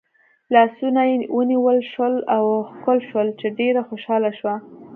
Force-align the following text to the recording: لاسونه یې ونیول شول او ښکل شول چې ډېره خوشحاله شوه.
لاسونه 0.53 1.01
یې 1.09 1.15
ونیول 1.37 1.79
شول 1.91 2.15
او 2.35 2.43
ښکل 2.73 2.97
شول 3.09 3.27
چې 3.39 3.47
ډېره 3.59 3.81
خوشحاله 3.89 4.31
شوه. 4.39 4.55